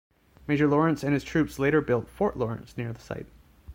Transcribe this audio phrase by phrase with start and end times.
[0.47, 3.27] Major Lawrence and his troops later built Fort Lawrence near the site.